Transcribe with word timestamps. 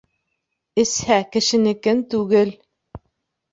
—Эсһә, 0.83 1.19
ксшенскеи 1.37 2.01
түгел. 2.17 2.53